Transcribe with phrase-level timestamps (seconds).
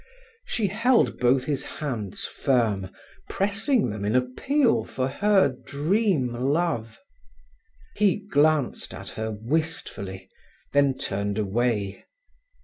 [0.47, 2.89] She held both his hands firm,
[3.29, 6.97] pressing them in appeal for her dream love.
[7.95, 10.27] He glanced at her wistfully,
[10.73, 12.03] then turned away.